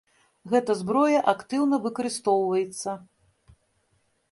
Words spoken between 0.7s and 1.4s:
зброя